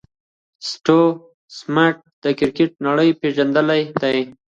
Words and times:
سټیو 0.69 1.01
سميټ 1.57 1.95
د 2.23 2.25
کرکټ 2.39 2.71
نړۍ 2.87 3.09
پېژندلی 3.21 3.81
دئ. 4.01 4.19